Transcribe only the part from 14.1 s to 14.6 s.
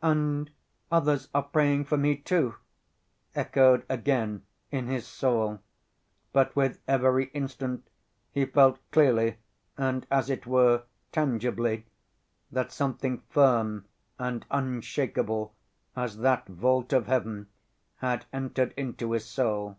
and